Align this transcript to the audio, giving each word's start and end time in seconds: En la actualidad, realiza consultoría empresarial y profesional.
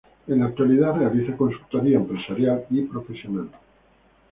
En 0.27 0.39
la 0.39 0.45
actualidad, 0.47 0.95
realiza 0.97 1.37
consultoría 1.37 1.97
empresarial 1.97 2.65
y 2.71 2.81
profesional. 2.85 3.49